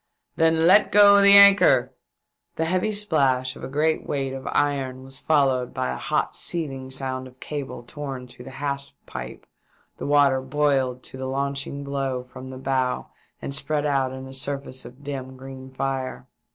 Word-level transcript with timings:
"Then 0.35 0.65
let 0.65 0.91
go 0.91 1.21
the 1.21 1.33
anchor!" 1.37 1.93
The 2.55 2.65
heavy 2.65 2.91
splash 2.91 3.55
of 3.55 3.63
a 3.63 3.67
great 3.67 4.03
weight 4.07 4.33
of 4.33 4.47
iron 4.47 5.03
was 5.03 5.19
followed 5.19 5.75
by 5.75 5.91
a 5.91 5.95
hot 5.97 6.35
seething 6.35 6.89
sound 6.89 7.27
of 7.27 7.39
cable 7.39 7.83
torn 7.83 8.27
through 8.27 8.45
the 8.45 8.51
hawse 8.53 8.93
pipe; 9.05 9.45
the 9.97 10.07
water 10.07 10.41
boiled 10.41 11.03
to 11.03 11.17
the 11.19 11.27
launching 11.27 11.83
blow 11.83 12.23
from 12.23 12.47
the 12.47 12.57
bow 12.57 13.11
and 13.43 13.53
spread 13.53 13.85
out 13.85 14.11
in 14.11 14.25
a 14.25 14.33
surface 14.33 14.85
of 14.85 15.03
dim 15.03 15.37
green 15.37 15.69
fire. 15.69 16.27